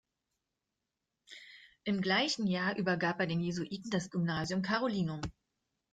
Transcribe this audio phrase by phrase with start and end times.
[1.83, 5.21] Im gleichen Jahr übergab er den Jesuiten das Gymnasium Carolinum.